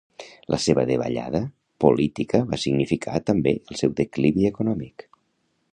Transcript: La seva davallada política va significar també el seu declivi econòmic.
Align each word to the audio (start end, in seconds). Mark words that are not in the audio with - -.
La 0.53 0.57
seva 0.61 0.85
davallada 0.91 1.41
política 1.85 2.41
va 2.53 2.59
significar 2.65 3.23
també 3.29 3.55
el 3.59 3.81
seu 3.83 3.95
declivi 4.03 4.51
econòmic. 4.53 5.07